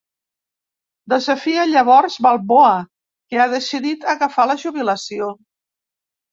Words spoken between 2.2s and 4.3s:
Balboa que ha decidit